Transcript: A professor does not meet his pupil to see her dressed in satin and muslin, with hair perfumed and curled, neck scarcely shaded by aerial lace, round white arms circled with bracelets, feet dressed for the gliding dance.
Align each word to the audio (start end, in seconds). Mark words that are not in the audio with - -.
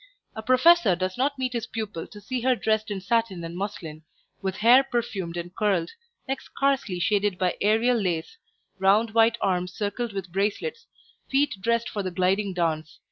A 0.35 0.41
professor 0.41 0.95
does 0.95 1.15
not 1.15 1.37
meet 1.37 1.53
his 1.53 1.67
pupil 1.67 2.07
to 2.07 2.19
see 2.19 2.41
her 2.41 2.55
dressed 2.55 2.89
in 2.89 3.01
satin 3.01 3.43
and 3.43 3.55
muslin, 3.55 4.01
with 4.41 4.57
hair 4.57 4.83
perfumed 4.83 5.37
and 5.37 5.55
curled, 5.55 5.91
neck 6.27 6.41
scarcely 6.41 6.99
shaded 6.99 7.37
by 7.37 7.55
aerial 7.61 8.01
lace, 8.01 8.39
round 8.79 9.11
white 9.11 9.37
arms 9.41 9.75
circled 9.77 10.11
with 10.11 10.31
bracelets, 10.31 10.87
feet 11.29 11.53
dressed 11.61 11.87
for 11.87 12.01
the 12.01 12.09
gliding 12.09 12.51
dance. 12.51 12.97